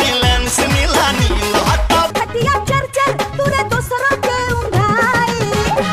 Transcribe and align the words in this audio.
रिलायन्स 0.00 0.58
नीला 0.72 1.10
नील 1.18 1.54
आता 1.72 2.00
खटिया 2.18 2.54
चर 2.64 2.86
चर 2.96 3.12
तूने 3.36 3.62
दूसरों 3.74 4.16
के 4.26 4.36
उंघाई 4.52 5.34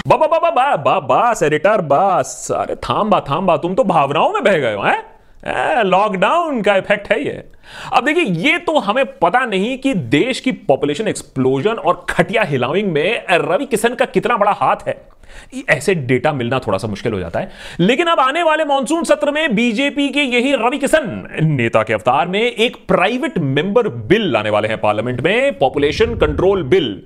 बा 0.07 0.15
बा 0.17 0.27
बा 0.27 0.39
बा 0.39 0.49
बा 0.49 0.75
बा 0.75 0.99
बस 1.11 1.43
एडिटर 1.43 1.81
बस 1.93 2.47
अरे 2.57 2.75
थाम 2.89 3.09
बा 3.09 3.19
थाम 3.29 3.47
बा 3.47 3.57
तुम 3.65 3.75
तो 3.75 3.83
भावनाओं 3.83 4.31
में 4.33 4.43
बह 4.43 4.57
गए 4.57 4.73
हो, 4.73 4.81
हैं? 4.81 5.01
लॉकडाउन 5.83 6.61
का 6.61 6.75
इफ़ेक्ट 6.75 7.11
है 7.11 7.23
ये। 7.25 7.43
अब 7.93 8.05
देखिए, 8.05 8.23
ये 8.23 8.57
तो 8.57 8.77
हमें 8.79 9.05
पता 9.19 9.45
नहीं 9.45 9.77
कि 9.77 9.93
देश 9.93 10.39
की 10.39 10.51
पॉपुलेशन 10.51 11.07
एक्सप्लोजन 11.07 11.71
और 11.71 12.05
खटिया 12.09 12.43
हिलाविंग 12.43 12.91
में 12.91 13.25
रवि 13.31 13.65
किशन 13.65 13.95
का 13.95 14.05
कितना 14.05 14.37
बड़ा 14.37 14.51
हाथ 14.51 14.87
है। 14.87 14.93
ऐसे 15.69 15.95
डेटा 15.95 16.33
मिलना 16.33 16.59
थोड़ा 16.59 16.77
सा 16.77 16.87
मुश्किल 16.87 17.13
हो 17.13 17.19
जाता 17.19 17.39
है। 17.39 17.51
लेकिन 17.79 18.07
अब 18.07 18.19
आने 18.19 18.43
वाले 18.43 18.65
मॉनसून 18.65 19.03
सत्र 19.03 19.31
में 19.31 19.55
बीजेपी 19.55 20.09
के 20.09 20.21
यही 20.21 20.53
रवि 20.55 20.77
किशन 20.77 21.27
नेता 21.43 21.83
के 21.83 21.93
अवतार 21.93 22.27
में 22.27 22.41
एक 22.41 22.77
प्राइवेट 22.87 23.37
मेंबर 23.37 23.87
बिल 23.87 24.31
लाने 24.31 24.49
वाले 24.49 24.67
हैं 24.67 24.77
पार्लियामेंट 24.81 25.21
में, 25.21 25.57
पॉपुलेशन 25.59 26.15
कंट्रोल 26.15 26.63
बिल। 26.63 27.01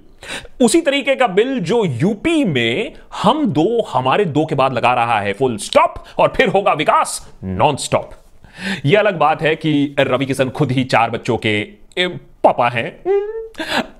उसी 0.61 0.79
तरीके 0.81 1.15
का 1.15 1.27
बिल 1.27 1.59
जो 1.59 1.83
यूपी 1.85 2.43
में 2.43 2.93
हम 3.21 3.45
दो, 3.45 3.81
हमारे 3.93 4.25
दो 4.25 4.45
के 4.45 4.55
बाद 4.55 4.73
लगा 4.73 4.93
रहा 4.93 5.19
है 5.19 5.33
फुल 5.33 5.57
स्टॉप 5.57 6.03
और 6.17 6.33
फिर 6.35 6.49
होगा 6.49 6.73
विकास 6.73 7.19
नॉन 7.43 7.75
स्टॉप 7.75 8.09
यह 8.85 8.99
अलग 8.99 9.17
बात 9.17 9.41
है 9.41 9.55
कि 9.55 9.95
रवि 9.99 10.25
किशन 10.25 10.49
खुद 10.49 10.71
ही 10.71 10.83
चार 10.83 11.09
बच्चों 11.09 11.37
के 11.37 11.61
पापा 12.43 12.67
हैं। 12.69 12.89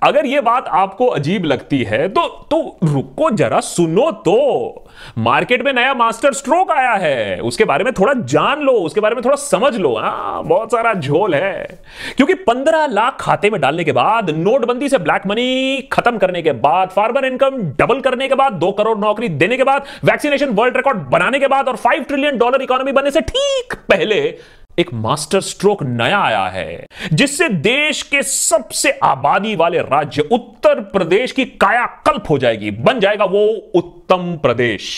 अगर 0.02 0.26
यह 0.26 0.40
बात 0.40 0.68
आपको 0.68 1.06
अजीब 1.06 1.44
लगती 1.44 1.82
है 1.82 2.08
तो 2.08 2.26
तो 2.50 2.78
रुको 2.84 3.30
जरा, 3.30 3.60
सुनो 3.60 4.10
तो। 4.10 4.84
मार्केट 5.18 5.62
में 5.64 5.72
नया 5.72 5.94
मास्टर 5.94 6.32
स्ट्रोक 6.32 6.70
आया 6.70 6.92
है। 6.92 7.40
उसके 7.40 7.64
बारे 7.64 7.84
में 7.84 7.92
थोड़ा 7.92 8.12
जान 8.14 8.60
लो, 8.60 8.72
उसके 8.72 9.00
बारे 9.00 9.14
में 9.14 9.24
थोड़ा 9.24 9.36
समझ 9.36 9.74
लो। 9.76 9.94
हाँ 9.96 10.42
बहुत 10.44 10.72
सारा 10.72 10.94
झोल 10.94 11.34
है। 11.34 11.80
क्योंकि 12.16 12.34
पंद्रह 12.34 12.86
लाख 12.86 13.16
खाते 13.20 13.50
में 13.50 13.60
डालने 13.60 13.84
के 13.84 13.92
बाद, 13.92 14.30
नोटबंदी 14.30 14.88
से 14.88 14.98
ब्लैक 14.98 15.26
मनी 15.26 15.80
खत्म 15.92 16.18
करने 16.18 16.42
के 16.42 16.52
बाद, 16.52 16.88
फार्मर 16.88 17.24
इनकम 17.24 17.56
डबल 17.78 18.00
करने 18.00 18.28
के 18.28 18.34
बाद, 18.34 18.52
दो 18.52 18.72
करोड़ 18.72 18.98
नौकरी 18.98 19.28
देने 19.28 19.56
के 19.56 19.64
बाद, 19.64 19.86
वैक्सीनेशन 20.04 20.48
वर्ल्ड 20.48 20.76
रिकॉर्ड 20.76 20.98
बनाने 20.98 21.38
के 21.38 21.46
बाद 21.46 21.68
और 21.68 21.76
फाइव 21.76 22.02
ट्रिलियन 22.02 22.38
डॉलर 22.38 22.62
इकोनॉमी 22.62 22.92
बनने 22.92 23.10
से 23.10 23.20
ठीक 23.20 23.74
पहले 23.88 24.38
एक 24.78 24.92
मास्टर 24.94 25.40
स्ट्रोक 25.40 25.82
नया 25.82 26.18
आया 26.18 26.44
है, 26.46 26.86
जिससे 27.12 27.48
देश 27.48 28.02
के 28.02 28.22
सबसे 28.22 28.90
आबादी 29.02 29.54
वाले 29.56 29.78
राज्य 29.78 30.22
उत्तर 30.22 30.80
प्रदेश 30.80 31.32
की 31.32 31.44
कायाकल्प 31.44 32.30
हो 32.30 32.38
जाएगी। 32.38 32.70
बन 32.70 33.00
जाएगा 33.00 33.24
वो 33.24 33.46
उत्तम 33.74 34.36
प्रदेश। 34.36 34.90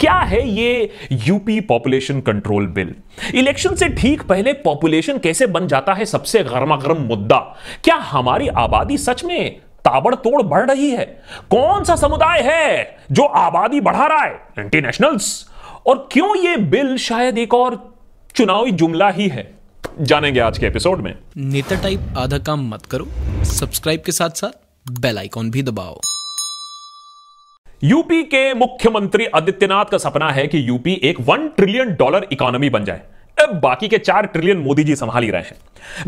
क्या 0.00 0.14
है 0.14 0.48
ये 0.48 0.90
UP 1.12 1.60
population 1.60 2.20
control 2.20 2.66
bill? 2.66 2.94
Election 3.34 3.74
से 3.74 3.88
ठीक 3.88 4.22
पहले 4.22 4.52
पॉपुलेशन 4.52 5.18
कैसे 5.18 5.46
बन 5.46 5.68
जाता 5.68 5.94
है 5.94 6.04
सबसे 6.04 6.42
गर्मागर्म 6.44 7.02
मुद्दा? 7.02 7.38
क्या 7.84 7.96
हमारी 7.96 8.48
आबादी 8.48 8.98
सच 8.98 9.24
में 9.24 9.58
ताबड़तोड़ 9.84 10.42
बढ़ 10.42 10.70
रही 10.70 10.90
है? 10.90 11.04
कौन 11.50 11.84
सा 11.84 11.96
समुदाय 11.96 12.40
है 12.42 12.96
जो 13.12 13.22
आबादी 13.22 13.80
बढ़ा 13.80 14.06
रहा 14.06 14.24
है? 14.24 14.40
एंटी 14.58 14.80
नेशनल्स 14.80 15.46
और 15.86 16.08
क्यों 16.12 16.36
ये 16.36 16.56
बिल 16.56 16.96
शायद 16.96 17.38
एक 17.38 17.54
और 17.54 17.95
चुनावी 18.36 18.70
जुमला 18.70 19.10
ही 19.10 19.28
है। 19.28 19.54
जानेंगे 20.00 20.40
आज 20.40 20.58
के 20.58 20.66
एपिसोड 20.66 21.00
में। 21.00 21.18
नेता 21.36 21.82
टाइप 21.82 22.00
आधा 22.18 22.38
काम 22.38 22.68
मत 22.68 22.86
करो। 22.86 23.06
सब्सक्राइब 23.44 24.02
के 24.06 24.12
साथ 24.12 24.30
साथ 24.30 24.50
बेल 25.00 25.18
आइकॉन 25.18 25.50
भी 25.50 25.62
दबाओ। 25.62 26.00
यूपी 27.84 28.22
के 28.22 28.54
मुख्यमंत्री 28.54 29.26
आदित्यनाथ 29.26 29.84
का 29.84 29.98
सपना 29.98 30.30
है 30.30 30.46
कि 30.46 30.68
यूपी 30.68 31.00
एक 31.04 31.20
वन 31.20 31.48
ट्रिलियन 31.48 31.94
डॉलर 31.94 32.26
इकोनॉमी 32.32 32.70
बन 32.70 32.84
जाए। 32.84 33.00
अब 33.42 33.60
बाकी 33.60 33.88
के 33.88 33.98
चार 33.98 34.26
ट्रिलियन 34.26 34.56
मोदी 34.56 34.84
जी 34.84 34.96
संभाल 34.96 35.22
ही 35.22 35.30
रहे 35.30 35.42
हैं। 35.42 35.58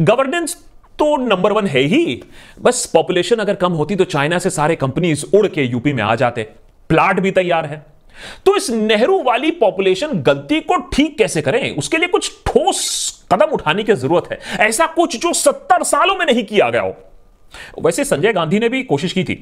गवर्नेंस 0.04 0.54
तो 0.98 1.16
नंबर 1.16 1.52
वन 1.52 1.66
है 1.66 1.80
ही। 1.80 2.22
बस 2.62 2.90
पॉपुलेशन 2.94 3.36
अगर 3.36 3.54
कम 3.54 3.72
होती 3.72 3.96
तो 3.96 4.04
चाइना 4.04 4.38
से 4.38 4.50
सारे 4.50 4.76
कंपनीज़ 4.76 5.36
उड़ 5.36 5.46
के 5.46 5.62
यूपी 5.62 5.92
में 5.92 6.02
आ 6.02 6.14
जाते। 6.14 6.42
प्लाट 6.88 7.20
भी 7.20 7.30
तैयार 7.30 7.66
है। 7.66 7.97
तो 8.46 8.56
इस 8.56 8.70
नेहरू 8.70 9.22
वाली 9.22 9.50
पॉपुलेशन 9.50 10.22
गलती 10.22 10.60
को 10.60 10.76
ठीक 10.92 11.18
कैसे 11.18 11.42
करें? 11.42 11.76
उसके 11.76 11.96
लिए 11.96 12.08
कुछ 12.08 12.30
ठोस 12.46 13.26
कदम 13.32 13.52
उठाने 13.52 13.82
की 13.82 13.94
ज़रूरत 13.94 14.30
है। 14.32 14.66
ऐसा 14.66 14.86
कुछ 14.86 15.16
जो 15.16 15.32
सत्तर 15.32 15.82
सालों 15.82 16.16
में 16.16 16.24
नहीं 16.26 16.44
किया 16.44 16.70
गया 16.70 16.82
हो। 16.82 16.96
वैसे 17.82 18.04
संजय 18.04 18.32
गांधी 18.32 18.58
ने 18.58 18.68
भी 18.68 18.82
कोशिश 18.82 19.12
की 19.12 19.22
थी 19.24 19.34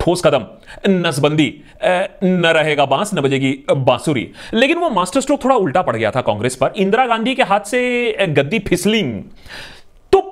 ठोस 0.00 0.22
कदम। 0.24 0.44
नसबंदी 0.88 1.52
न 1.84 2.52
रहेगा 2.56 2.86
बाँस, 2.86 3.10
न 3.14 3.20
बजेगी 3.20 3.52
बांसुरी। 3.70 4.26
लेकिन 4.54 4.78
वो 4.78 4.90
मास्टर 4.90 5.20
स्ट्रोक 5.20 5.44
थोड़ा 5.44 5.56
उल्टा 5.56 5.82
पड़ 5.82 5.96
गया 5.96 6.10
था 6.10 6.20
कांग्रेस 6.20 6.56
पर। 6.56 6.72
इंदिरा 6.76 7.06
गांधी 7.06 7.34
के 7.34 7.42
हाथ 7.42 7.60
से 7.60 8.26
गद्दी 8.28 8.58
फिसलिंग। 8.58 9.22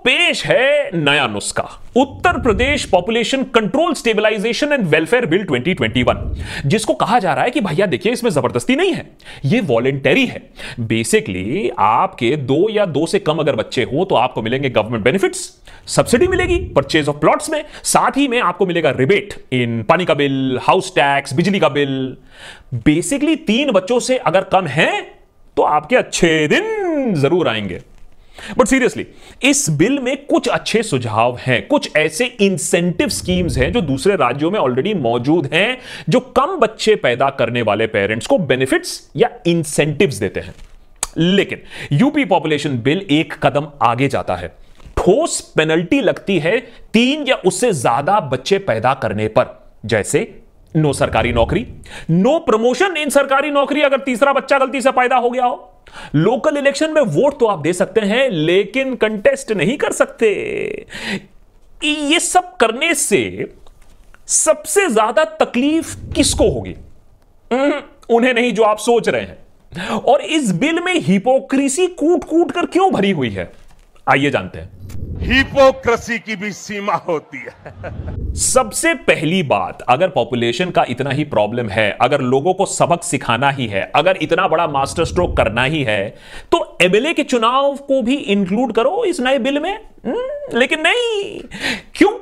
पेश 0.04 0.44
है 0.46 0.90
नया 0.94 1.26
नुस्खा। 1.26 1.68
Uttar 1.96 2.38
Pradesh 2.40 2.84
population 2.86 3.42
control 3.54 3.94
stabilization 3.94 4.72
and 4.72 4.86
welfare 4.86 5.26
bill 5.26 5.44
2021 5.46 6.66
जिसको 6.66 6.94
कहा 6.94 7.18
जा 7.18 7.32
रहा 7.34 7.44
है 7.44 7.50
कि 7.50 7.60
भैया 7.60 7.86
देखिए, 7.86 8.12
इसमें 8.12 8.30
ज़बरदस्ती 8.30 8.76
नहीं 8.76 8.92
है, 8.92 9.06
ये 9.44 9.60
वॉलेंटरी 9.62 10.26
है। 10.26 10.42
बेसिकली 10.82 11.70
आपके 11.78 12.34
दो 12.38 12.68
या 12.70 12.84
दो 12.86 13.06
से 13.06 13.18
कम 13.20 13.38
अगर 13.38 13.56
बच्चे 13.56 13.82
हो 13.84 14.04
तो 14.04 14.14
आपको 14.16 14.42
मिलेंगे 14.42 14.70
गवर्नमेंट 14.70 15.04
बेनिफिट्स 15.04 15.50
सब्सिडी 15.88 16.26
मिलेगी 16.28 16.58
परचेज 16.74 17.08
ऑफ़ 17.08 17.16
प्लॉट्स 17.16 17.50
में, 17.50 17.64
साथ 17.84 18.16
ही 18.16 18.28
में 18.28 18.40
आपको 18.40 18.66
मिलेगा 18.66 18.90
रिबेट 18.90 19.34
इन 19.52 19.82
पानी 19.82 20.04
का 20.04 20.14
बिल 20.14 20.58
हाउस 20.62 20.94
टैक्स 20.94 21.34
बिजली 21.34 21.58
का 21.58 21.68
बिल। 21.70 22.16
बेसिकली 22.76 23.36
तीन 23.44 23.70
बच्चों 23.72 24.00
से 24.00 24.16
अगर 24.18 24.44
कम 24.52 24.66
है 24.68 24.90
तो 25.56 25.62
आपके 25.64 25.96
अच्छे 25.96 26.46
दिन 26.48 27.14
ज़रूर 27.16 27.48
आएँगे। 27.48 27.80
बट 28.58 28.66
सीरियसली 28.66 29.06
इस 29.42 29.70
बिल 29.70 29.98
में 29.98 30.16
कुछ 30.26 30.48
अच्छे 30.48 30.82
सुझाव 30.82 31.38
हैं, 31.40 31.66
कुछ 31.66 31.96
ऐसे 31.96 32.24
इंसेंटिव 32.24 33.08
स्कीम्स 33.08 33.58
हैं 33.58 33.72
जो 33.72 33.80
दूसरे 33.80 34.16
राज्यों 34.16 34.50
में 34.50 34.58
ऑलरेडी 34.58 34.94
मौजूद 34.94 35.50
हैं, 35.52 35.78
जो 36.08 36.20
कम 36.20 36.56
बच्चे 36.56 36.94
पैदा 36.94 37.30
करने 37.30 37.62
वाले 37.62 37.86
पेरेंट्स 37.86 38.26
को 38.26 38.38
बेनिफिट्स 38.38 39.10
या 39.16 39.30
इंसेंटिव्स 39.46 40.16
देते 40.16 40.40
हैं। 40.40 40.54
लेकिन 41.18 41.62
यूपी 41.92 42.24
पॉपुलेशन 42.24 42.78
बिल 42.78 43.06
एक 43.10 43.32
कदम 43.42 43.68
आगे 43.82 44.08
जाता 44.08 44.36
है। 44.36 44.48
ठोस 44.96 45.40
पेनल्टी 45.56 46.00
लगती 46.00 46.38
है 46.38 46.58
तीन 46.92 47.24
या 47.28 47.34
उससे 47.36 47.72
ज़्यादा 47.72 48.20
बच्चे 48.20 48.58
पैदा 48.58 48.94
करने 48.94 49.28
पर। 49.28 49.72
जैसे, 49.86 50.40
नो 50.76 50.92
सरकारी 50.92 51.32
नौकरी, 51.32 51.66
नो 52.10 52.38
प्रमोशन 52.38 52.96
इन 52.96 53.10
सरकारी 53.10 53.50
नौकरी 53.50 53.82
अगर 53.82 53.98
तीसरा 53.98 54.32
बच्चा 54.32 54.58
गलती 54.58 54.80
से 54.80 54.90
पैदा 54.90 55.16
हो 55.16 55.30
गया 55.30 55.44
हो। 55.44 55.67
लोकल 56.14 56.56
इलेक्शन 56.56 56.92
में 56.92 57.00
वोट 57.02 57.38
तो 57.40 57.46
आप 57.46 57.58
दे 57.58 57.72
सकते 57.72 58.00
हैं 58.02 58.28
लेकिन 58.30 58.94
कंटेस्ट 58.96 59.52
नहीं 59.52 59.76
कर 59.78 59.92
सकते। 59.92 60.30
ये 61.82 62.20
सब 62.20 62.56
करने 62.56 62.94
से 62.94 63.52
सबसे 64.28 64.88
ज़्यादा 64.88 65.24
तकलीफ़ 65.36 65.94
किसको 66.14 66.48
होगी? 66.50 66.74
हम्म, 67.50 67.80
उन्हें 68.10 68.32
नहीं 68.34 68.52
जो 68.54 68.62
आप 68.62 68.78
सोच 68.78 69.08
रहे 69.08 69.22
हैं। 69.22 69.90
और 69.90 70.20
इस 70.20 70.50
बिल 70.54 70.80
में 70.80 70.94
हिपोक्रेसी 71.00 71.86
कूट 71.88 72.24
कूट 72.24 72.52
कर 72.52 72.66
क्यों 72.66 72.90
भरी 72.92 73.10
हुई 73.10 73.30
है? 73.30 73.50
आइए 74.06 74.30
जानते 74.30 74.58
हैं। 74.58 74.70
हिपोक्रेसी 75.20 76.18
की 76.18 76.36
भी 76.36 76.50
सीमा 76.52 76.94
होती 77.08 77.38
है। 77.38 78.34
सबसे 78.36 78.92
पहली 78.96 79.42
बात 79.44 79.82
अगर 79.88 80.08
पॉपुलेशन 80.08 80.70
का 80.70 80.84
इतना 80.88 81.10
ही 81.10 81.24
प्रॉब्लम 81.26 81.68
है 81.68 81.90
अगर 82.02 82.20
लोगों 82.22 82.54
को 82.54 82.66
सबक 82.66 83.02
सिखाना 83.02 83.50
ही 83.50 83.66
है 83.66 83.82
अगर 83.96 84.18
इतना 84.22 84.46
बड़ा 84.48 84.66
मास्टर 84.68 85.04
स्ट्रोक 85.04 85.36
करना 85.36 85.64
ही 85.64 85.82
है 85.82 86.08
तो 86.52 86.78
एमएलए 86.82 87.12
के 87.12 87.22
चुनाव 87.24 87.76
को 87.88 88.00
भी 88.02 88.16
इंक्लूड 88.16 88.72
करो 88.72 89.04
इस 89.04 89.20
नए 89.20 89.38
बिल 89.38 89.60
में। 89.60 89.72
हम्म, 90.06 90.58
लेकिन 90.58 90.80
नहीं। 90.80 91.40
क्यों? 91.94 92.12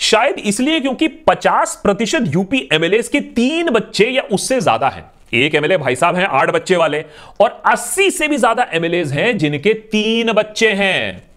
शायद 0.00 0.38
इसलिए 0.38 0.80
क्योंकि 0.80 1.08
50 1.28 1.74
प्रतिशत 1.76 2.34
यूपी 2.34 2.68
एमएलए 2.72 3.02
के 3.02 3.20
तीन 3.20 3.70
बच्चे 3.70 4.08
या 4.08 4.22
उससे 4.32 4.60
ज़्यादा 4.60 4.88
हैं। 4.88 5.10
एक 5.34 5.54
एमएलए 5.54 5.76
भाई 5.76 5.96
साहब 5.96 6.16
हैं 6.16 6.26
आठ 6.26 6.50
बच्चे 6.50 6.76
वाले 6.76 7.04
और 7.40 7.62
80 7.66 8.10
से 8.10 8.28
भी 8.28 8.36
ज़्यादा 8.36 8.66
एमएलए 8.72 9.04
हैं 9.12 9.36
जिनके 9.38 9.74
तीन 9.92 10.32
बच्चे 10.32 10.72
हैं। 10.72 11.27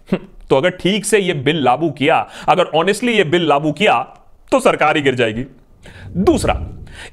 तो 0.52 0.56
अगर 0.56 0.70
ठीक 0.70 1.04
से 1.04 1.18
यह 1.18 1.34
बिल 1.34 1.56
लागू 1.56 1.88
किया, 1.90 2.16
अगर 2.48 2.64
ऑनेस्टली 2.74 3.12
यह 3.12 3.24
बिल 3.24 3.46
लागू 3.48 3.70
किया 3.72 3.98
तो 4.52 4.58
सरकार 4.60 4.96
ही 4.96 5.02
गिर 5.02 5.14
जाएगी। 5.14 5.44
दूसरा, 6.16 6.54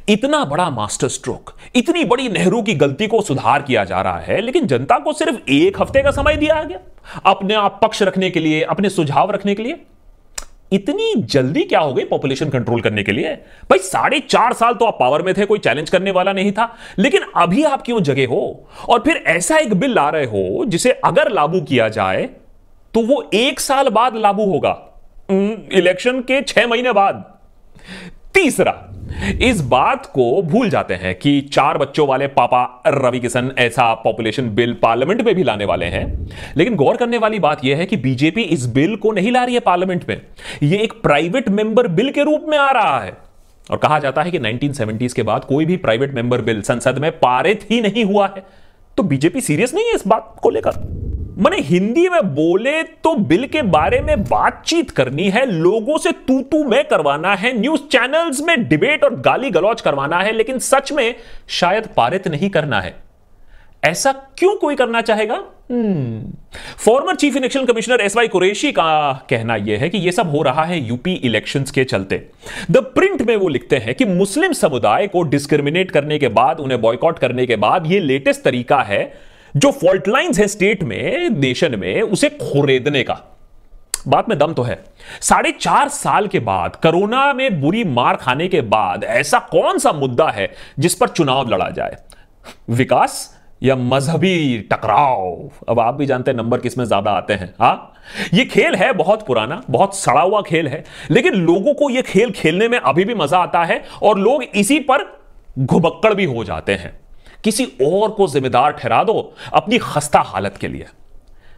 इतना 0.10 0.44
बड़ा 0.46 0.70
मास्टर 0.70 1.08
स्ट्रोक 1.08 1.54
इतनी 1.76 2.04
बड़ी 2.06 2.28
नेहरू 2.30 2.62
की 2.62 2.74
गलती 2.74 3.08
को 3.08 3.22
सुधार 3.22 3.62
किया 3.62 3.84
जा 3.84 4.02
रहा 4.02 4.20
है, 4.20 4.40
लेकिन 4.42 4.66
जनता 4.68 4.98
को 4.98 5.14
सिर्फ़ 5.14 5.38
एक 5.50 5.82
हफ़्ते 5.82 6.02
का 6.02 6.12
समय 6.12 6.36
दिया 6.36 6.64
गया। 6.64 6.80
अपने 7.26 7.54
आप 7.54 7.80
पक्ष 7.84 8.02
रखने 8.04 8.30
के 8.30 8.40
लिए, 8.40 8.62
अपने 8.62 8.90
सुझाव 8.90 9.32
रखने 9.32 9.56
के 9.56 9.64
लिए। 9.64 9.80
इतनी 10.72 11.14
जल्दी 11.16 11.64
क्या 11.64 11.80
हो 11.80 11.94
गई 11.94 12.04
पॉपुलेशन 12.04 12.50
कंट्रोल 12.50 12.82
करने 12.82 13.04
के 13.04 13.12
लिए? 13.12 13.34
भाई, 13.70 13.78
साढ़े 13.78 14.20
चार 14.20 14.54
साल 14.54 14.74
तो 14.74 14.86
आप 14.86 14.98
पावर 15.00 15.22
में 15.22 15.34
थे, 15.38 15.46
कोई 15.46 15.60
चैलेंज 15.60 15.90
करने 15.90 16.12
वाला 16.12 16.34
नहीं 16.34 16.52
था। 16.52 16.76
लेकिन 17.00 17.22
अभी 17.36 17.64
आप 17.64 17.82
क्यों 17.82 18.02
जगे 18.02 18.26
हो? 18.26 18.70
और 18.90 19.00
फिर 19.00 19.24
ऐसा 19.28 19.58
एक 19.58 19.74
बिल 19.74 19.96
ला 19.96 20.10
रहे 20.10 20.26
हो, 20.26 20.66
जिसे 20.68 20.92
अगर 20.92 21.32
लागू 21.32 21.62
किया 21.62 21.90
जाए 21.90 22.30
तो 22.94 23.02
वो 23.02 23.30
एक 23.34 23.60
साल 23.60 23.90
बाद 23.90 24.16
लागू 24.16 24.46
होगा। 24.46 24.86
इलेक्शन 25.72 26.20
के 26.20 26.42
छह 26.42 26.68
महीने 26.68 26.92
बाद। 26.92 27.38
तीसरा, 28.34 28.90
इस 29.42 29.62
बात 29.62 30.06
को 30.06 30.42
भूल 30.42 30.70
जाते 30.70 30.94
हैं 30.94 31.16
कि 31.16 31.42
चार 31.42 31.78
बच्चों 31.78 32.08
वाले 32.08 32.28
पापा 32.28 32.84
रवि 32.88 33.20
किशन 33.20 33.52
ऐसा 33.58 33.94
पॉपुलेशन 33.94 34.56
बिल 34.56 34.74
पार्लियामेंट 34.74 35.22
में 35.22 35.36
भी 35.36 35.44
लाने 35.44 35.66
वाले 35.66 35.86
हैं। 35.86 36.30
लेकिन 36.58 36.76
गौर 36.76 36.98
करने 36.98 37.18
वाली 37.18 37.40
बात 37.40 37.66
यह 37.66 37.78
है 37.78 37.86
कि 37.86 37.98
बीजेपी 37.98 38.42
इस 38.42 38.66
बिल 38.66 38.96
को 38.96 39.12
नहीं 39.12 39.32
ला 39.32 39.44
रही 39.44 39.54
है 39.54 39.60
पार्लियामेंट 39.60 40.10
में। 40.10 40.22
यह 40.64 40.82
एक 40.82 40.94
प्राइवेट 40.94 41.50
मेंबर 41.50 41.88
बिल 41.88 42.12
के 42.12 42.24
रूप 42.24 42.46
में 42.48 42.58
आ 42.58 42.72
रहा 42.72 43.00
है। 43.00 43.18
और 43.72 43.78
कहा 43.78 44.00
जाता 44.00 44.22
है 44.22 44.32
कि 44.32 44.40
1970s 44.40 45.14
के 45.14 45.24
बाद 45.24 45.46
कोई 45.46 45.66
भी 45.66 45.78
प्राइवेट 45.78 46.14
मेंबर 46.14 46.42
बिल 46.42 46.62
संसद 46.62 46.98
में 46.98 47.12
पारित 47.12 47.68
ही 47.72 47.82
नहीं 47.82 48.06
हुआ 48.06 48.28
है। 48.28 48.44
तो 48.98 49.04
बीजेपी 49.04 49.42
सीरियस 49.42 49.74
नहीं 49.74 49.86
है 49.86 49.96
इस 49.96 50.08
बात 50.08 50.36
को 50.44 50.50
लेकर? 50.50 51.09
मैंने 51.40 51.58
हिंदी 51.60 52.08
में 52.10 52.36
बोले 52.36 52.82
तो 52.84 53.14
बिल 53.16 53.46
के 53.48 53.62
बारे 53.62 54.00
में 54.00 54.24
बातचीत 54.24 54.90
करनी 54.92 55.30
है, 55.30 55.46
लोगों 55.46 55.98
से 55.98 56.12
तू 56.28 56.40
तू 56.42 56.64
मैं 56.64 56.84
करवाना 56.88 57.36
है, 57.36 57.60
न्यूज़ 57.60 57.82
चैनल्स 57.92 58.42
में 58.42 58.68
डिबेट 58.68 59.04
और 59.04 59.16
गाली 59.20 59.50
गलौज 59.50 59.82
करवाना 59.82 60.20
है, 60.20 60.32
लेकिन 60.32 60.60
सच 60.60 60.92
में 60.92 61.16
शायद 61.50 61.88
पारित 61.98 62.28
नहीं 62.28 62.50
करना 62.50 62.82
है। 62.82 62.94
ऐसा 63.84 64.12
क्यों 64.38 64.56
कोई 64.56 64.76
करना 64.76 65.02
चाहेगा? 65.02 65.36
Former 66.78 67.16
chief 67.16 67.36
election 67.36 67.66
commissioner 67.66 68.02
S 68.02 68.16
Y 68.16 68.28
Qureshi 68.28 68.72
का 68.72 69.12
कहना 69.30 69.56
यह 69.56 69.80
है 69.80 69.90
कि 69.90 69.98
यह 69.98 70.12
सब 70.12 70.30
हो 70.30 70.42
रहा 70.42 70.64
है 70.64 70.80
यूपी 70.80 71.14
इलेक्शंस 71.14 71.72
के 71.72 71.84
चलते। 71.84 72.22
द 72.72 72.78
प्रिंट 72.96 73.22
में 73.22 73.36
वो 73.36 73.48
लिखते 73.48 73.78
हैं 73.78 73.96
कि 73.96 74.06
मुस्लिम 74.06 74.54
समुदाय 74.54 75.08
को 75.08 75.24
डिस्क्रिमिनेट 75.24 75.92
करने 75.92 76.20
के 76.20 76.28
बाद, 76.28 76.60
उन्हें 76.60 76.82
बॉयकॉट 76.82 77.20
करने 77.20 77.46
के 77.46 77.56
बाद 77.56 77.92
यह 77.92 78.02
लेटेस्ट 78.02 78.42
तरीका 78.42 78.82
है 78.82 79.29
जो 79.58 79.72
फॉल्ट 79.72 80.08
लाइन्स 80.08 80.40
है 80.40 80.48
स्टेट 80.48 80.84
में 80.84 81.30
नेशन 81.30 81.76
में, 81.80 82.02
उसे 82.02 82.30
खोरेदने 82.30 83.04
का। 83.04 83.22
बात 84.08 84.30
में 84.30 84.38
दम 84.38 84.54
तो 84.54 84.64
है। 84.64 84.84
साढ़े 85.22 85.52
चार 85.52 85.90
साल 85.90 86.28
के 86.28 86.40
बाद, 86.40 86.76
कोरोना 86.76 87.34
में 87.34 87.62
बुरी 87.62 87.84
मार 87.84 88.16
खाने 88.16 88.48
के 88.48 88.62
बाद, 88.62 89.04
ऐसा 89.04 89.40
कौन 89.40 89.78
सा 89.78 89.92
मुद्दा 89.92 90.30
है 90.30 90.52
जिस 90.80 90.96
पर 90.96 91.08
चुनाव 91.08 91.50
लड़ा 91.50 91.70
जाए? 91.70 91.98
विकास 92.70 93.40
या 93.64 93.76
मजहबी 93.76 94.58
टकराव? 94.72 95.50
अब 95.70 95.80
आप 95.80 95.94
भी 95.94 96.06
जानते 96.06 96.32
हैं 96.32 96.38
नंबर 96.38 96.60
किसमें 96.60 96.86
ज़्यादा 96.86 97.12
आते 97.12 97.34
हैं। 97.34 97.54
हा? 97.62 97.96
ये 98.34 98.46
खेल 98.46 98.76
है 98.76 98.92
बहुत 98.94 99.26
पुराना, 99.26 99.62
बहुत 99.70 99.96
सड़ा 99.96 100.22
हुआ 100.22 100.42
खेल 100.42 100.68
है, 100.68 100.84
लेकिन 101.12 101.34
लोगों 101.34 101.74
को 101.74 101.90
यह 101.90 102.02
खेल 102.02 102.32
खेलने 102.32 102.68
में 102.68 102.78
अभी 102.78 103.06
भी 103.06 103.14
मज़ा 103.14 103.38
आता 103.38 103.64
है 103.64 103.84
और 104.04 104.20
लोग 104.20 104.44
इसी 104.44 104.80
पर 104.80 105.06
घुबक्कड़ 105.60 106.14
भी 106.14 106.26
हो 106.26 106.44
जाते 106.44 106.76
हैं। 106.76 107.00
किसी 107.44 107.66
और 107.84 108.10
को 108.10 108.28
जिम्मेदार 108.28 108.72
ठहरा 108.72 109.04
दो 109.04 109.34
अपनी 109.54 109.78
खस्ता 109.78 110.20
हालत 110.20 110.58
के 110.58 110.68
लिए। 110.68 110.86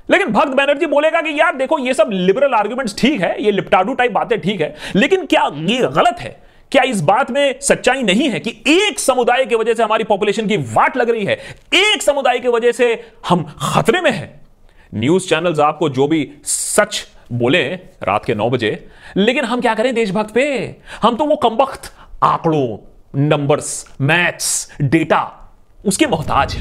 लेकिन 0.10 0.28
भक्त 0.28 0.48
बैनर्जी 0.48 0.86
बोलेगा 0.86 1.22
कि 1.22 1.40
यार 1.40 1.56
देखो, 1.56 1.78
ये 1.80 1.94
सब 1.94 2.10
लिबरल 2.12 2.54
आर्ग्यूमेंट्स 2.54 2.96
ठीक 2.98 3.22
है, 3.22 3.44
ये 3.44 3.52
लिपटाडू 3.52 3.94
टाइप 3.94 4.12
बातें 4.12 4.40
ठीक 4.42 4.62
है, 4.62 4.76
लेकिन 4.96 5.26
क्या 5.26 5.50
ये 5.56 5.78
गलत 5.78 6.20
है? 6.20 6.40
क्या 6.72 6.84
इस 6.84 7.02
बात 7.02 7.32
में 7.32 7.60
सच्चाई 7.62 8.04
नहीं 8.04 8.30
है 8.30 8.40
कि 8.40 8.52
एक 8.68 9.00
समुदाय 9.00 9.46
की 9.46 9.56
वजह 9.56 9.74
से 9.74 9.84
हमारी 9.84 10.04
पॉपुलेशन 10.04 10.48
की 10.48 10.58
वाट 10.58 10.98
लग 10.98 11.10
रही 11.10 11.26
है? 11.26 11.40
एक 11.74 12.02
समुदाय 12.02 12.40
की 12.40 12.48
वजह 12.48 12.72
से 12.72 12.94
हम 13.30 13.44
खतरे 13.62 14.02
में 14.02 14.12
हैं। 14.12 14.42
न्यूज़ 14.94 15.28
चैनल्स 15.30 15.60
आपको 15.60 15.90
जो 15.90 16.08
भी 16.08 16.32
सच 16.44 17.06
बोले 17.32 17.64
रात 18.04 18.26
के 18.26 18.36
नौ 18.36 18.50
बजे, 18.50 18.88
लेकिन 19.18 19.46
हम 19.46 19.62
क्या 19.62 19.76
करें 19.76 19.94
देशभक्त 19.96 20.34
पे? 20.34 20.76
हम 21.02 21.16
तो 21.16 21.26
वो 21.26 21.36
कमबख्त 21.36 21.94
आंकड़ों 22.24 22.78
नंबर्स 23.20 23.86
मैथ्स 24.02 24.72
डेटा 24.82 25.41
उसके 25.86 26.08
मोहताज। 26.08 26.56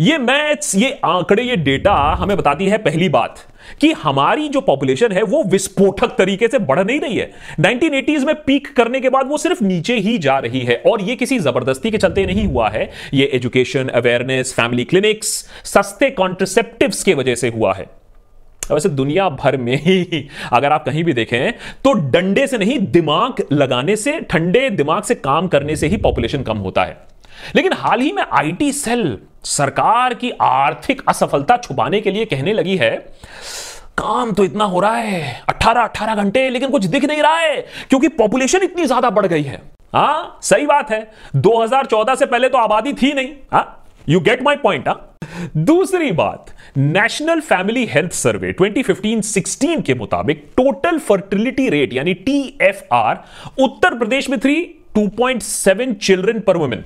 ये 0.00 0.16
मैथ्स, 0.18 0.74
ये 0.74 0.90
आंकड़े, 1.04 1.42
ये 1.42 1.56
डेटा 1.56 1.92
हमें 2.18 2.36
बताती 2.36 2.66
है 2.66 2.78
पहली 2.78 3.08
बात 3.08 3.38
कि 3.80 3.90
हमारी 3.92 4.48
जो 4.48 4.60
पॉपुलेशन 4.60 5.12
है 5.12 5.22
वो 5.22 5.42
विस्फोटक 5.44 6.16
तरीके 6.18 6.48
से 6.48 6.58
बढ़ 6.60 6.80
नहीं 6.80 6.98
रही 7.00 7.16
है। 7.16 7.30
1980s 7.60 8.24
में 8.24 8.34
पीक 8.36 8.74
करने 8.76 9.00
के 9.00 9.08
बाद 9.08 9.28
वो 9.28 9.38
सिर्फ़ 9.38 9.62
नीचे 9.64 9.96
ही 9.98 10.16
जा 10.18 10.38
रही 10.38 10.60
है 10.60 10.82
और 10.86 11.02
ये 11.02 11.16
किसी 11.16 11.38
ज़बरदस्ती 11.38 11.90
के 11.90 11.98
चलते 11.98 12.26
नहीं 12.26 12.46
हुआ 12.46 12.68
है। 12.68 12.90
ये 13.14 13.30
एजुकेशन, 13.34 13.88
अवेयरनेस, 13.88 14.52
फैमिली 14.52 14.84
क्लिनिक्स, 14.84 15.28
सस्ते 15.64 16.10
कॉन्ट्रसेप्टिव्स 16.12 17.02
के 17.02 17.14
वजह 17.14 17.34
से 17.34 17.48
हुआ 17.48 17.74
है। 17.74 17.86
वैसे 18.70 18.88
दुनिया 18.88 19.28
भर 19.30 19.56
में 19.56 19.76
ही 19.76 20.28
अगर 20.52 20.72
आप 20.72 20.84
कहीं 20.84 21.04
भी 21.04 21.12
देखें 21.12 21.52
तो 21.84 21.92
डंडे 22.10 22.46
से 22.46 22.58
नहीं, 22.58 22.78
दिमाग 22.80 23.46
लगाने 23.52 23.96
से, 23.96 24.20
ठंडे 24.20 24.68
दिमाग 24.72 25.02
से 25.02 25.14
काम 25.14 25.48
करने 25.48 25.76
से 25.76 25.86
ही 25.86 25.96
पॉपुलेशन 25.96 26.42
कम 26.42 26.58
होता 26.58 26.84
है। 26.84 27.13
लेकिन 27.56 27.72
हाल 27.74 28.00
ही 28.00 28.12
में 28.12 28.22
आईटी 28.22 28.72
सेल 28.72 29.18
सरकार 29.46 30.14
की 30.14 30.30
आर्थिक 30.42 31.02
असफलता 31.08 31.56
छुपाने 31.58 32.00
के 32.00 32.10
लिए 32.10 32.24
कहने 32.24 32.52
लगी 32.52 32.76
है, 32.76 32.90
काम 33.98 34.32
तो 34.32 34.44
इतना 34.44 34.64
हो 34.64 34.80
रहा 34.80 34.96
है 34.96 35.42
18 35.50 35.88
18 35.88 36.16
घंटे, 36.16 36.48
लेकिन 36.50 36.70
कुछ 36.70 36.84
दिख 36.86 37.04
नहीं 37.04 37.22
रहा 37.22 37.36
है, 37.36 37.60
क्योंकि 37.90 38.08
पॉपुलेशन 38.10 38.62
इतनी 38.62 38.86
ज़्यादा 38.86 39.10
बढ़ 39.10 39.26
गई 39.26 39.42
है। 39.42 39.60
हाँ, 39.94 40.38
सही 40.42 40.66
बात 40.66 40.90
है 40.90 41.06
2014 41.38 42.16
से 42.16 42.26
पहले 42.26 42.48
तो 42.48 42.58
आबादी 42.58 42.92
थी 42.92 43.12
नहीं, 43.14 43.32
हाँ 43.52 43.80
यू 44.08 44.20
गेट 44.20 44.42
माई 44.42 44.56
पॉइंट 44.58 44.88
दूसरी 45.58 46.10
बात 46.12 46.46
नेशनल 46.76 47.40
फैमिली 47.42 47.84
हेल्थ 47.86 48.12
सर्वे 48.12 48.52
2015-16 48.60 49.82
के 49.82 49.94
मुताबिक 49.94 50.44
टोटल 50.56 50.98
फर्टिलिटी 51.00 51.68
रेट 51.68 51.92
यानी 51.92 52.14
टीएफआर 52.16 53.24
उत्तर 53.58 53.98
प्रदेश 53.98 54.28
में 54.30 54.38
थ्री 54.40 54.56
2.7 54.94 55.94
चिल्ड्रन 55.96 56.40
पर 56.40 56.56
वुमेन 56.56 56.84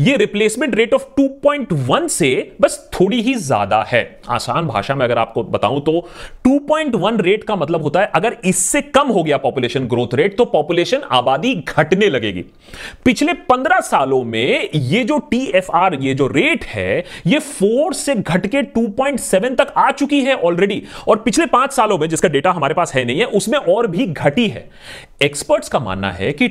ये 0.00 0.16
रिप्लेसमेंट 0.16 0.74
रेट 0.74 0.94
ऑफ़ 0.94 1.02
2.1 1.18 2.06
से 2.08 2.30
बस 2.60 2.78
थोड़ी 2.94 3.20
ही 3.22 3.34
ज़्यादा 3.36 3.82
है। 3.88 4.20
आसान 4.30 4.66
भाषा 4.66 4.94
में 4.94 5.04
अगर 5.04 5.18
आपको 5.18 5.42
बताऊँ 5.44 5.80
तो 5.80 5.92
2.1 6.46 7.20
रेट 7.20 7.44
का 7.44 7.56
मतलब 7.56 7.82
होता 7.82 8.00
है 8.00 8.10
अगर 8.14 8.36
इससे 8.44 8.82
कम 8.82 9.08
हो 9.08 9.22
गया 9.22 9.36
पॉपुलेशन 9.38 9.86
ग्रोथ 9.88 10.14
रेट 10.14 10.36
तो 10.38 10.44
पॉपुलेशन 10.46 11.02
आबादी 11.10 11.54
घटने 11.68 12.08
लगेगी। 12.08 12.44
पिछले 13.04 13.32
15 13.50 13.80
सालों 13.82 14.22
में 14.24 14.68
ये 14.74 15.04
जो 15.04 15.18
टीएफआर 15.30 15.94
ये 15.94 16.14
जो 16.14 16.26
रेट 16.28 16.64
है, 16.64 17.04
ये 17.26 17.40
4 17.40 17.92
से 17.94 18.14
घट 18.14 18.46
के 18.46 18.62
2.7 18.72 19.56
तक 19.58 19.72
आ 19.76 19.90
चुकी 19.92 20.20
है 20.20 20.34
ऑलरेडी 20.36 20.82
और 21.08 21.16
पिछले 21.18 21.46
पाँच 21.48 21.72
सालों 21.72 21.98
में 21.98 22.08
जिसका 22.08 22.28
डेटा 22.28 22.50
हमारे 22.52 22.74
पास 22.74 22.94
है 22.94 23.04
नहीं 23.04 23.18
है, 23.20 23.26
उसमें 23.26 23.58
और 23.58 23.86
भी 23.86 24.06
घटी 24.06 24.48
है। 24.48 24.68
एक्सपर्ट्स 25.22 25.68
का 25.68 25.78
मानना 25.80 26.10
है 26.12 26.32
कि 26.32 26.48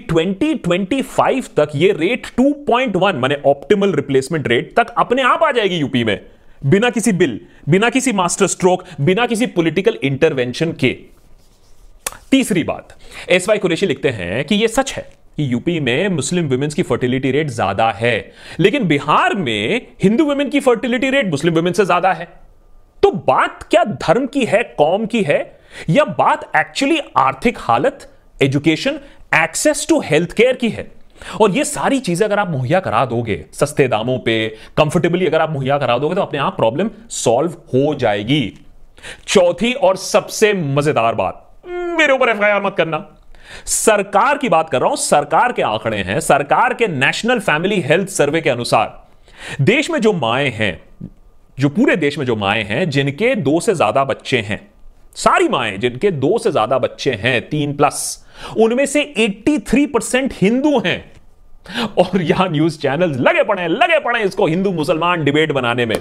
2025 1.01 1.49
तक 1.57 1.69
ये 1.75 1.91
रेट 1.91 2.27
2.1 2.37 3.15
माने 3.15 3.35
ऑप्टिमल 3.45 3.93
रिप्लेसमेंट 3.93 4.47
रेट 4.47 4.73
तक 4.75 4.93
अपने 4.97 5.21
आप 5.21 5.43
आ 5.43 5.51
जाएगी 5.51 5.75
यूपी 5.75 6.03
में। 6.03 6.19
बिना 6.61 6.89
किसी 6.89 7.11
बिल 7.11 7.39
बिना 7.69 7.89
किसी 7.89 8.11
मास्टर 8.13 8.47
स्ट्रोक 8.47 8.83
बिना 9.01 9.25
किसी 9.25 9.45
पॉलिटिकल 9.47 9.97
इंटरवेंशन 10.03 10.71
के। 10.73 10.97
तीसरी 12.31 12.63
बात 12.63 12.97
एस 13.29 13.47
वाई 13.49 13.57
कुरेशी 13.57 13.85
लिखते 13.85 14.09
हैं 14.09 14.43
कि 14.45 14.55
यह 14.55 14.67
सच 14.67 14.93
है 14.93 15.01
कि 15.37 15.51
यूपी 15.53 15.79
में 15.79 16.07
मुस्लिम 16.09 16.47
वुमेन्स 16.49 16.73
की 16.73 16.83
फर्टिलिटी 16.83 17.31
रेट 17.31 17.49
ज़्यादा 17.49 17.89
है। 17.91 18.31
लेकिन 18.59 18.87
बिहार 18.87 19.35
में 19.35 19.87
हिंदू 20.03 20.25
वुमेन 20.25 20.49
की 20.49 20.59
फर्टिलिटी 20.59 21.09
रेट 21.09 21.29
मुस्लिम 21.31 21.55
वुमेन 21.55 21.73
से 21.73 21.85
ज़्यादा 21.85 22.13
है। 22.13 22.27
तो 23.03 23.11
बात 23.11 23.63
क्या 23.63 23.83
धर्म 23.83 24.25
की 24.25 24.45
है, 24.45 24.63
कौम 24.77 25.05
की 25.05 25.21
है? 25.23 25.39
या 25.89 26.03
बात 26.05 26.51
एक्चुअली 26.55 26.99
आर्थिक 27.17 27.57
हालत 27.59 28.09
education 28.41 28.99
access 29.31 29.85
to 29.89 29.99
health 30.01 30.31
care 30.33 30.55
की 30.55 30.69
है। 30.69 30.91
और 31.41 31.51
ये 31.51 31.63
सारी 31.65 31.99
चीज़ें 31.99 32.25
अगर 32.27 32.39
आप 32.39 32.49
मुहैया 32.49 32.79
करा 32.79 33.03
दोगे, 33.05 33.45
सस्ते 33.53 33.87
दामों 33.87 34.17
पे 34.19 34.47
कंफर्टेबली 34.77 35.25
अगर 35.27 35.41
आप 35.41 35.51
मुहैया 35.51 35.77
करा 35.77 35.97
दोगे 35.97 36.15
तो 36.15 36.21
अपने 36.21 36.39
आप 36.39 36.55
प्रॉब्लम 36.55 36.89
सॉल्व 37.13 37.51
हो 37.73 37.93
जाएगी। 37.95 38.41
चौथी 39.27 39.73
और 39.73 39.97
सबसे 39.97 40.53
मज़ेदार 40.53 41.15
बात, 41.15 41.45
मेरे 41.67 42.13
ऊपर 42.13 42.29
एफ़ 42.29 42.65
मत 42.65 42.75
करना। 42.77 43.05
सरकार 43.67 44.37
की 44.37 44.49
बात 44.49 44.69
कर 44.69 44.79
रहा 44.79 44.89
हूँ, 44.89 44.97
सरकार 44.97 45.51
के 45.51 45.61
आंकड़े 45.61 45.97
हैं, 45.99 46.19
सरकार 46.21 46.73
के 46.73 46.87
नेशनल 46.87 47.39
फैमिली 47.41 47.79
हेल्थ 47.81 48.09
सर्वे 48.09 48.41
के 48.41 48.49
अनुसार, 48.49 49.07
देश 49.61 49.89
में 49.89 49.99
जो 50.01 50.13
माए 50.15 50.49
हैं, 50.49 50.79
जो 51.57 51.69
पूरे 51.69 51.95
देश 51.97 52.17
में 52.17 52.25
जो 52.25 52.35
माए 52.35 52.63
हैं, 52.63 52.89
जिनके 52.89 53.33
दो 53.37 53.59
से 53.59 53.73
ज़्यादा 53.75 54.03
बच्चे 54.05 54.39
हैं 54.39 54.59
सारी 55.15 55.47
माए, 55.49 55.77
जिनके 55.77 56.11
दो 56.11 56.37
से 56.37 56.51
ज़्यादा 56.51 56.77
बच्चे 56.79 57.11
हैं, 57.13 57.41
तीन 57.49 57.75
प्लस 57.75 58.25
उनमें 58.57 58.85
से 58.85 59.01
83 59.17 59.85
परसेंट 59.85 60.33
हिंदू 60.33 60.79
हैं। 60.79 61.11
और 61.99 62.21
यहाँ 62.21 62.47
न्यूज़ 62.49 62.77
चैनल्स 62.79 63.17
लगे 63.17 63.43
पड़े 63.43 63.61
हैं, 63.61 63.69
लगे 63.69 63.99
पड़े 63.99 64.21
इसको 64.23 64.45
हिंदू 64.47 64.71
मुसलमान 64.71 65.23
डिबेट 65.23 65.51
बनाने 65.51 65.85
में। 65.85 65.95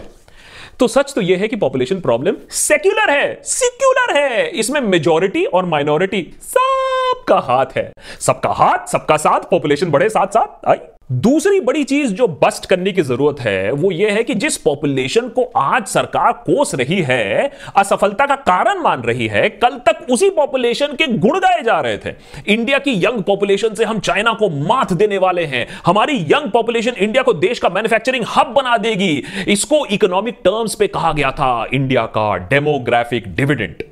तो 0.80 0.88
सच 0.88 1.12
तो 1.14 1.20
यह 1.20 1.38
है 1.38 1.48
कि 1.48 1.56
पॉपुलेशन 1.56 2.00
प्रॉब्लम 2.00 2.36
सेक्युलर 2.50 3.10
है 3.10 3.40
सिक्युलर 3.44 4.16
है। 4.16 4.46
इसमें 4.50 4.80
मेजोरिटी 4.80 5.44
और 5.44 5.66
माइनॉरिटी 5.66 6.22
सबका 6.42 7.38
हाथ 7.46 7.76
है। 7.76 7.90
सबका 8.20 8.50
हाथ, 8.50 8.86
सबका 8.86 9.16
साथ 9.16 9.50
पॉपुलेशन 9.50 9.90
बढ़े 9.90 10.08
साथ 10.08 10.26
साथ 10.28 10.68
आई 10.68 10.76
दूसरी 11.10 11.60
बड़ी 11.60 11.84
चीज़ 11.84 12.12
जो 12.14 12.26
बस्ट 12.42 12.66
करने 12.66 12.92
की 12.92 13.02
ज़रूरत 13.02 13.40
है, 13.40 13.70
वो 13.72 13.90
ये 13.92 14.10
है 14.10 14.22
कि 14.24 14.34
जिस 14.34 14.56
पॉपुलेशन 14.56 15.28
को 15.28 15.42
आज 15.56 15.86
सरकार 15.86 16.32
कोस 16.46 16.74
रही 16.74 17.00
है, 17.02 17.50
असफलता 17.76 18.26
का 18.26 18.34
कारण 18.36 18.82
मान 18.82 19.02
रही 19.02 19.26
है, 19.26 19.48
कल 19.48 19.78
तक 19.86 20.06
उसी 20.10 20.30
पॉपुलेशन 20.30 20.86
के 20.86 21.06
गुण 21.18 21.38
गाए 21.38 21.62
जा 21.62 21.80
रहे 21.80 21.98
थे। 21.98 22.14
इंडिया 22.48 22.78
की 22.78 22.94
यंग 23.04 23.22
पॉपुलेशन 23.22 23.74
से 23.74 23.84
हम 23.84 24.00
चाइना 24.00 24.32
को 24.32 24.48
मात 24.68 24.92
देने 24.92 25.18
वाले 25.18 25.44
हैं। 25.44 25.66
हमारी 25.86 26.20
यंग 26.30 26.50
पॉपुलेशन 26.50 26.92
इंडिया 26.98 27.22
को 27.22 27.32
देश 27.32 27.58
का 27.58 27.68
मैन्युफैक्चरिंग 27.68 28.24
हब 28.36 28.52
बना 28.56 28.76
देगी। 28.76 29.22
इसको 29.48 29.84
इकोनॉमिक 29.86 30.40
टर्म्स 30.44 30.74
पे 30.74 30.86
कहा 30.86 31.12
गया 31.12 31.30
था 31.30 31.66
इंडिया 31.72 32.06
का 32.06 32.34
डेमोग्राफिक 32.48 33.34
डिविडेंट 33.34 33.87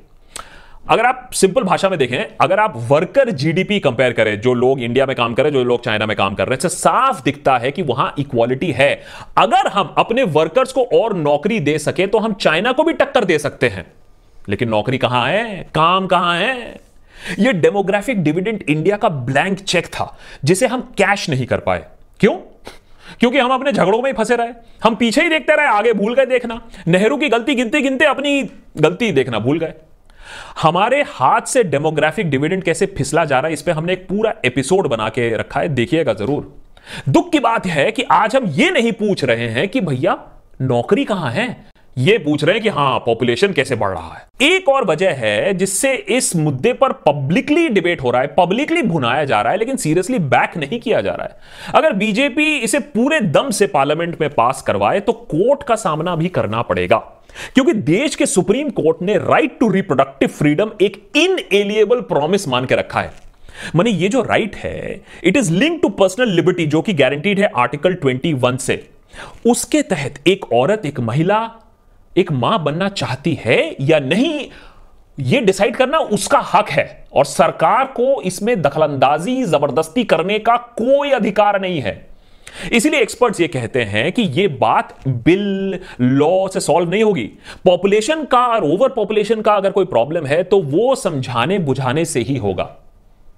अगर 0.89 1.05
आप 1.05 1.29
सिंपल 1.33 1.63
भाषा 1.63 1.89
में 1.89 1.99
देखें, 1.99 2.35
अगर 2.41 2.59
आप 2.59 2.73
वर्कर 2.77 3.29
जीडीपी 3.29 3.79
कंपेयर 3.79 4.13
करें, 4.13 4.41
जो 4.41 4.53
लोग 4.53 4.79
इंडिया 4.79 5.05
में 5.05 5.15
काम 5.15 5.33
कर 5.33 5.43
रहे 5.43 5.51
हैं, 5.51 5.57
जो 5.59 5.63
लोग 5.63 5.85
चाइना 5.85 6.05
में 6.05 6.17
काम 6.17 6.35
कर 6.35 6.47
रहे 6.47 6.57
हैं 6.63 6.69
साफ़ 6.69 7.23
दिखता 7.23 7.57
है 7.57 7.71
कि 7.71 7.81
वहाँ 7.81 8.13
इक्वालिटी 8.19 8.71
है। 8.71 9.03
अगर 9.37 9.67
हम 9.67 9.93
अपने 9.97 10.23
वर्कर्स 10.23 10.73
को 10.73 10.83
और 10.83 11.17
नौकरी 11.17 11.59
दे 11.59 11.79
सके 11.79 12.07
तो 12.07 12.17
हम 12.17 12.33
चाइना 12.33 12.71
को 12.71 12.83
भी 12.83 12.93
टक्कर 12.93 13.25
दे 13.25 13.39
सकते 13.39 13.69
हैं। 13.69 13.85
लेकिन 14.49 14.69
नौकरी 14.69 14.97
कहाँ 14.97 15.27
है? 15.27 15.69
काम 15.75 16.07
कहाँ 16.07 16.37
है? 16.37 16.79
यह 17.39 17.51
डेमोग्राफिक 17.51 18.23
डिविडेंड 18.23 18.63
इंडिया 18.69 18.97
का 18.97 19.09
ब्लैंक 19.09 19.59
चेक 19.59 19.85
था, 19.85 20.17
जिसे 20.43 20.67
हम 20.67 20.81
कैश 20.81 21.29
नहीं 21.29 21.45
कर 21.45 21.59
पाए। 21.59 21.85
क्यों? 22.19 22.33
क्योंकि 23.19 23.37
हम 23.37 23.51
अपने 23.51 23.71
झगड़ों 23.71 24.01
में 24.01 24.11
ही 24.11 24.13
फंसे 24.13 24.35
रहे। 24.35 24.49
हम 24.83 24.95
पीछे 24.95 25.21
ही 25.21 25.29
देखते 25.29 25.55
रहे, 25.55 25.65
आगे 25.65 25.93
भूल 25.93 26.13
गए 26.13 26.25
देखना। 26.25 26.61
नेहरू 26.87 27.17
की 27.17 27.29
गलती 27.29 27.55
गिनते 27.55 27.81
गिनते 27.81 28.05
अपनी 28.05 28.49
गलती 28.77 29.11
देखना 29.11 29.39
भूल 29.39 29.59
गए। 29.59 29.73
हमारे 30.61 31.01
हाथ 31.09 31.47
से 31.47 31.63
डेमोग्राफिक 31.63 32.29
डिविडेंड 32.29 32.63
कैसे 32.63 32.85
फिसला 32.87 33.25
जा 33.25 33.39
रहा 33.39 33.47
है, 33.47 33.53
इस 33.53 33.61
पर 33.61 33.71
हमने 33.71 33.93
एक 33.93 34.07
पूरा 34.07 34.33
एपिसोड 34.45 34.87
बना 34.87 35.09
के 35.09 35.35
रखा 35.37 35.59
है, 35.59 35.69
देखिएगा 35.69 36.13
ज़रूर। 36.13 36.53
दुख 37.09 37.31
की 37.31 37.39
बात 37.39 37.65
है 37.67 37.91
कि 37.91 38.03
आज 38.03 38.35
हम 38.35 38.45
ये 38.49 38.69
नहीं 38.71 38.91
पूछ 38.93 39.23
रहे 39.23 39.47
हैं 39.49 39.67
कि 39.69 39.81
भैया, 39.81 40.17
नौकरी 40.61 41.05
कहाँ 41.05 41.31
है? 41.31 41.65
ये 41.97 42.17
पूछ 42.17 42.43
रहे 42.43 42.53
हैं 42.53 42.61
कि 42.63 42.69
हाँ 42.69 42.97
पॉपुलेशन 42.99 43.53
कैसे 43.53 43.75
बढ़ 43.75 43.89
रहा 43.89 44.13
है। 44.13 44.47
एक 44.47 44.67
और 44.69 44.85
वजह 44.85 45.11
है 45.11 45.53
जिससे 45.53 45.93
इस 45.93 46.35
मुद्दे 46.35 46.73
पर 46.73 46.91
पब्लिकली 47.05 47.67
डिबेट 47.69 48.01
हो 48.01 48.11
रहा 48.11 48.21
है 48.21 48.27
पब्लिकली 48.37 48.81
भुनाया 48.81 49.23
जा 49.25 49.41
रहा 49.41 49.51
है, 49.51 49.57
लेकिन 49.59 49.77
सीरियसली 49.77 50.19
बैक 50.19 50.57
नहीं 50.57 50.79
किया 50.79 51.01
जा 51.01 51.11
रहा 51.11 51.25
है। 51.25 51.73
अगर 51.73 51.93
बीजेपी 51.93 52.57
इसे 52.57 52.79
पूरे 52.79 53.19
दम 53.21 53.49
से 53.49 53.67
पार्लियामेंट 53.67 54.19
में 54.21 54.29
पास 54.29 54.61
करवाए 54.61 54.99
तो 54.99 55.13
कोर्ट 55.13 55.63
का 55.63 55.75
सामना 55.75 56.15
भी 56.15 56.29
करना 56.29 56.61
पड़ेगा। 56.61 57.03
क्योंकि 57.55 57.73
देश 57.73 58.15
के 58.15 58.25
सुप्रीम 58.25 58.69
कोर्ट 58.69 59.01
ने 59.01 59.17
राइट 59.17 59.59
टू 59.59 59.69
रिप्रोडक्टिव 59.69 60.29
फ्रीडम 60.29 60.71
एक 60.81 61.11
इनएलिएबल 61.15 62.01
प्रॉमिस 62.01 62.47
मान 62.47 62.65
के 62.65 62.75
रखा 62.75 63.01
है। 63.01 63.11
मानी 63.75 63.91
ये 63.91 64.09
जो 64.09 64.21
राइट 64.21 64.55
है 64.55 65.01
it 65.23 65.37
is 65.37 65.51
link 65.53 65.81
to 65.81 65.89
personal 65.89 66.29
liberty 66.29 66.65
जो 66.65 66.81
कि 66.81 66.93
गारंटीड 66.93 67.39
है 67.39 67.49
आर्टिकल 67.55 67.95
21 67.95 68.57
से। 68.57 68.89
उसके 69.47 69.81
तहत 69.81 70.27
एक 70.27 70.53
औरत, 70.53 70.85
एक 70.85 70.99
महिला, 70.99 71.49
एक 72.17 72.31
माँ 72.31 72.63
बनना 72.63 72.89
चाहती 72.89 73.33
है 73.33 73.75
या 73.81 73.99
नहीं 73.99 74.47
यह 75.19 75.41
डिसाइड 75.41 75.75
करना 75.75 75.97
उसका 75.97 76.39
हक 76.53 76.69
है। 76.69 77.05
और 77.13 77.25
सरकार 77.25 77.85
को 77.85 78.21
इसमें 78.21 78.61
दखलंदाजी, 78.61 79.43
ज़बरदस्ती 79.43 80.03
करने 80.03 80.39
का 80.39 80.57
कोई 80.57 81.11
अधिकार 81.11 81.61
नहीं 81.61 81.79
है। 81.81 82.16
इसीलिए 82.73 83.01
एक्सपर्ट्स 83.01 83.41
ये 83.41 83.47
कहते 83.47 83.83
हैं 83.83 84.11
कि 84.11 84.21
ये 84.21 84.47
बात 84.47 84.97
बिल 85.07 85.79
लॉ 86.01 86.47
से 86.47 86.59
सॉल्व 86.59 86.89
नहीं 86.89 87.03
होगी। 87.03 87.29
पॉपुलेशन 87.65 88.23
का 88.23 88.45
और 88.47 88.63
ओवर 88.63 88.89
पॉपुलेशन 88.89 89.41
का 89.41 89.55
अगर 89.55 89.71
कोई 89.71 89.85
प्रॉब्लम 89.85 90.25
है 90.25 90.43
तो 90.43 90.61
वो 90.61 90.95
समझाने 90.95 91.59
बुझाने 91.59 92.05
से 92.05 92.19
ही 92.19 92.37
होगा। 92.37 92.75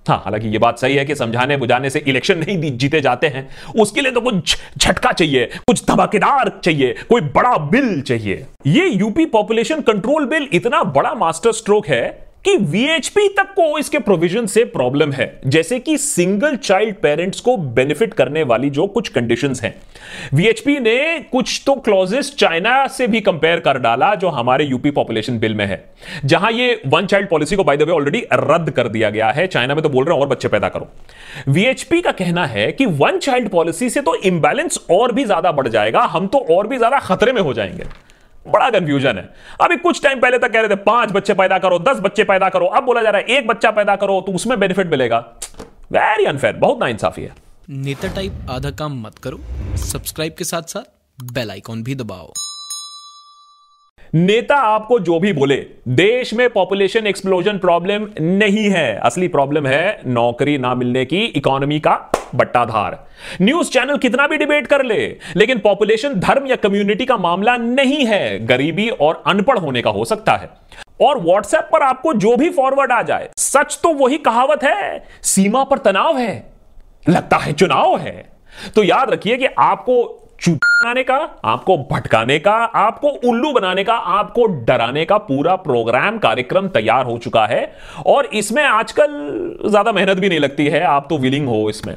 हाँ 0.07 0.17
हालाँकि 0.17 0.47
ये 0.47 0.57
बात 0.57 0.79
सही 0.79 0.95
है 0.95 1.03
कि 1.05 1.15
समझाने 1.15 1.57
बुझाने 1.57 1.89
से 1.89 1.99
इलेक्शन 1.99 2.37
नहीं 2.37 2.77
जीते 2.77 3.01
जाते 3.01 3.27
हैं। 3.27 3.47
उसके 3.81 4.01
लिए 4.01 4.11
तो 4.11 4.21
कुछ 4.21 4.57
झटका 4.77 5.11
चाहिए, 5.11 5.45
कुछ 5.67 5.83
धमाकेदार 5.85 6.51
चाहिए, 6.63 6.95
कोई 7.09 7.21
बड़ा 7.21 7.57
बिल 7.71 8.01
चाहिए। 8.01 8.45
ये 8.67 8.87
यूपी 8.87 9.25
पॉपुलेशन 9.25 9.81
कंट्रोल 9.81 10.25
बिल 10.25 10.47
इतना 10.53 10.83
बड़ा 10.83 11.13
मास्टर 11.15 11.51
स्ट्रोक 11.51 11.87
है 11.87 12.28
कि 12.45 12.55
वीएचपी 12.57 13.27
तक 13.27 13.53
को 13.55 13.77
इसके 13.77 13.99
प्रोविज़न 13.99 14.45
से 14.45 14.63
प्रॉब्लम 14.65 15.11
है। 15.11 15.39
जैसे 15.45 15.79
कि 15.79 15.97
सिंगल 15.97 16.55
चाइल्ड 16.55 16.95
पेरेंट्स 16.95 17.39
को 17.39 17.55
बेनिफिट 17.57 18.13
करने 18.13 18.43
वाली 18.43 18.69
जो 18.69 18.87
कुछ 18.87 19.09
कंडीशंस 19.09 19.61
हैं। 19.63 19.73
वीएचपी 20.33 20.77
ने 20.79 21.19
कुछ 21.31 21.61
तो 21.65 21.75
क्लॉजेस 21.77 22.33
चाइना 22.35 22.85
से 22.87 23.07
भी 23.07 23.21
कंपेयर 23.21 23.59
कर 23.59 23.77
डाला, 23.77 24.13
जो 24.15 24.29
हमारे 24.29 24.65
यूपी 24.65 24.91
पॉपुलेशन 24.91 25.39
बिल 25.39 25.55
में 25.55 25.65
है। 25.65 25.83
जहाँ 26.25 26.51
ये 26.51 26.81
वन 26.87 27.05
चाइल्ड 27.05 27.29
पॉलिसी 27.29 27.55
को 27.55 27.63
बाय 27.63 27.77
द 27.77 27.81
वे 27.81 27.91
ऑलरेडी 27.91 28.25
रद्द 28.33 28.69
कर 28.71 28.87
दिया 28.87 29.09
गया 29.09 29.29
है। 29.29 29.47
चाइना 29.47 29.75
में 29.75 29.83
तो 29.83 29.89
बोल 29.89 30.05
रहे 30.05 30.15
हैं, 30.15 30.21
और 30.21 30.27
बच्चे 30.27 30.47
पैदा 30.47 30.69
करो। 30.69 30.87
वीएचपी 31.49 32.01
का 32.01 32.11
कहना 32.11 32.45
है 32.45 32.71
कि 32.71 32.85
वन 32.85 33.17
चाइल्ड 33.19 33.49
पॉलिसी 33.49 33.89
से 33.89 34.01
तो 34.01 34.15
इंबैलेंस 34.15 34.79
और 34.91 35.11
भी 35.11 35.25
ज़्यादा 35.25 35.51
बढ़ 35.51 35.67
जाएगा। 35.67 36.01
हम 36.01 36.27
तो 36.27 36.45
और 36.51 36.67
भी 36.67 36.77
ज़्यादा 36.77 36.99
खतरे 36.99 37.33
में 37.33 37.41
हो 37.41 37.53
जाएँगे। 37.53 37.83
बड़ा 38.51 38.69
कंफ्यूजन 38.69 39.17
है। 39.17 39.29
अभी 39.61 39.77
कुछ 39.77 40.03
टाइम 40.03 40.19
पहले 40.19 40.37
तक 40.37 40.51
कह 40.51 40.59
रहे 40.59 40.69
थे, 40.69 40.75
पाँच 40.75 41.11
बच्चे 41.11 41.33
पैदा 41.33 41.57
करो, 41.57 41.79
दस 41.79 41.99
बच्चे 41.99 42.23
पैदा 42.23 42.49
करो। 42.49 42.65
अब 42.65 42.83
बोला 42.83 43.01
जा 43.01 43.09
रहा 43.09 43.21
है, 43.21 43.37
एक 43.37 43.47
बच्चा 43.47 43.71
पैदा 43.71 43.95
करो 43.95 44.21
तो 44.21 44.31
उसमें 44.31 44.59
बेनिफिट 44.59 44.87
मिलेगा। 44.87 45.17
वेरी 45.91 46.25
अनफेयर 46.25 46.55
बहुत 46.55 46.79
ना 46.79 46.87
इंसाफी 46.87 47.21
है। 47.21 47.33
नेता 47.69 48.07
टाइप 48.07 48.47
आधा 48.49 48.71
काम 48.71 49.01
मत 49.01 49.17
करो। 49.17 49.39
सब्सक्राइब 49.77 50.35
के 50.37 50.43
साथ 50.43 50.61
साथ 50.61 51.33
बेल 51.33 51.51
आइकॉन 51.51 51.83
भी 51.83 51.95
दबाओ। 51.95 52.33
नेता 54.13 54.55
आपको 54.55 54.99
जो 54.99 55.19
भी 55.19 55.33
बोले, 55.33 55.65
देश 55.87 56.33
में 56.33 56.49
पॉपुलेशन 56.49 57.07
एक्सप्लोजन 57.07 57.57
प्रॉब्लम 57.57 58.07
नहीं 58.21 58.69
है। 58.69 58.95
असली 58.95 59.27
प्रॉब्लम 59.27 59.67
है 59.67 60.01
नौकरी 60.07 60.57
ना 60.57 60.75
मिलने 60.75 61.05
की 61.05 61.17
इकोनॉमी 61.17 61.79
का 61.79 62.11
बट्टाधार। 62.35 63.07
न्यूज़ 63.41 63.69
चैनल 63.71 63.97
कितना 63.97 64.27
भी 64.27 64.37
डिबेट 64.37 64.67
कर 64.67 64.85
ले, 64.85 65.17
लेकिन 65.35 65.59
पॉपुलेशन 65.59 66.13
धर्म 66.13 66.47
या 66.47 66.55
कम्युनिटी 66.55 67.05
का 67.05 67.17
मामला 67.17 67.57
नहीं 67.57 68.05
है। 68.05 68.45
गरीबी 68.45 68.89
और 68.89 69.23
अनपढ़ 69.27 69.57
होने 69.57 69.81
का 69.81 69.89
हो 69.89 70.05
सकता 70.05 70.33
है। 70.33 70.49
और 71.01 71.19
व्हाट्सएप 71.19 71.69
पर 71.71 71.81
आपको 71.81 72.13
जो 72.13 72.35
भी 72.37 72.49
फॉरवर्ड 72.49 72.91
आ 72.91 73.01
जाए, 73.01 73.29
सच 73.37 73.79
तो 73.83 73.89
वही 73.89 74.17
कहावत 74.17 74.63
है, 74.63 75.03
सीमा 75.23 75.63
पर 75.63 75.77
तनाव 75.77 76.17
है, 76.17 76.51
लगता 77.09 77.37
है 77.37 77.53
चुनाव 77.53 77.97
है। 77.97 78.29
तो 78.75 78.83
याद 78.83 79.09
रखिए 79.09 79.37
कि 79.37 79.45
आपको 79.45 80.18
बनाने 80.47 81.03
का, 81.03 81.15
आपको 81.45 81.77
भटकाने 81.91 82.37
का, 82.39 82.51
आपको 82.51 83.07
उल्लू 83.29 83.51
बनाने 83.53 83.83
का, 83.83 83.93
आपको 83.93 84.45
डराने 84.65 85.05
का 85.05 85.17
पूरा 85.17 85.55
प्रोग्राम, 85.55 86.17
कार्यक्रम 86.17 86.67
तैयार 86.67 87.05
हो 87.05 87.17
चुका 87.17 87.45
है। 87.45 87.71
और 88.05 88.25
इसमें 88.25 88.63
आजकल 88.63 89.59
ज़्यादा 89.65 89.91
मेहनत 89.91 90.17
भी 90.17 90.29
नहीं 90.29 90.39
लगती 90.39 90.67
है, 90.67 90.83
आप 90.83 91.07
तो 91.09 91.17
विलिंग 91.17 91.47
हो 91.47 91.69
इसमें। 91.69 91.95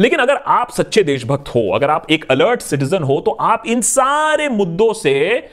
लेकिन 0.00 0.18
अगर 0.18 0.36
आप 0.46 0.70
सच्चे 0.70 1.02
देशभक्त 1.02 1.48
हो, 1.48 1.70
अगर 1.70 1.90
आप 1.90 2.10
एक 2.10 2.24
अलर्ट 2.30 2.60
सिटीजन 2.60 3.02
हो 3.02 3.20
तो 3.20 3.30
आप 3.30 3.66
इन 3.66 3.80
सारे 3.80 4.48
मुद्दों 4.48 4.92
से 4.92 5.48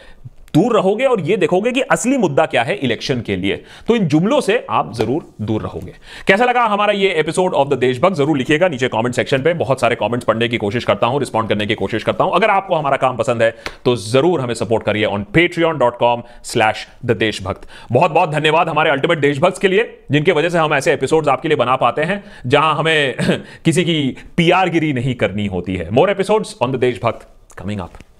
दूर 0.53 0.73
रहोगे 0.73 1.05
और 1.05 1.21
ये 1.21 1.35
देखोगे 1.37 1.71
कि 1.71 1.81
असली 1.81 2.17
मुद्दा 2.17 2.45
क्या 2.45 2.63
है 2.63 2.75
इलेक्शन 2.77 3.21
के 3.21 3.35
लिए। 3.35 3.55
तो 3.87 3.95
इन 3.95 4.07
जुमलों 4.07 4.39
से 4.41 4.57
आप 4.69 4.93
ज़रूर 4.95 5.25
दूर 5.41 5.61
रहोगे। 5.61 5.93
कैसा 6.27 6.45
लगा 6.45 6.63
हमारा 6.63 6.93
ये 6.93 7.09
एपिसोड 7.19 7.53
ऑफ़ 7.53 7.69
द 7.69 7.77
देशभक्त? 7.79 8.15
ज़रूर 8.15 8.37
लिखिएगा। 8.37 8.67
नीचे 8.67 8.87
कमेंट 8.87 9.15
सेक्शन 9.15 9.43
पे 9.43 9.53
बहुत 9.53 9.81
सारे 9.81 9.95
कमेंट्स 9.95 10.25
पढ़ने 10.25 10.47
की 10.47 10.57
कोशिश 10.57 10.83
करता 10.83 11.07
हूँ 11.07 11.19
रिस्पॉन्ड 11.19 11.49
करने 11.49 11.65
की 11.65 11.75
कोशिश 11.75 12.03
करता 12.03 12.23
हूँ। 12.23 12.35
अगर 12.35 12.49
आपको 12.49 12.75
हमारा 12.75 12.97
काम 12.97 13.17
पसंद 13.17 13.43
है 13.43 13.49
तो 13.85 13.95
ज़रूर 13.95 14.41
हमें 14.41 14.53
सपोर्ट 14.53 14.83
करिए 14.83 15.05
on 15.05 15.23
Patreon 15.33 15.77
dot 15.77 15.97
com 15.97 16.23
slash 16.43 16.87
the 17.05 17.17
Deshbhakt 17.17 17.67
बहुत 17.91 18.11
बहुत 18.11 18.29
धन्यवाद 18.29 18.69
हमारे 18.69 18.89
अल्टीमेट 18.89 19.19
देशभक्त 19.19 19.61
के 19.61 19.67
लिए, 19.67 19.89
जिनकी 20.11 20.31
वजह 20.31 20.49
से 20.49 20.57
हम 20.57 20.73
ऐसे 20.73 20.93
एपिसोड 20.93 21.29
आपके 21.29 21.47
लिए 21.47 21.57
बना 21.57 21.75
पाते 21.77 22.03
हैं, 22.03 22.23
जहाँ 22.47 22.75
हमें 22.75 23.15
किसी 23.65 23.83
की 23.83 24.15
पीआर 24.37 24.69
गिरी 24.69 24.93
नहीं 24.93 25.15
करनी 25.15 25.47
होती 25.47 25.75
है। 25.75 25.89
More 25.91 26.09
episodes 26.09 26.57
on 26.61 26.71
the 26.71 26.79
Deshbhakt 26.79 27.27
coming 27.57 27.79
up 27.79 28.12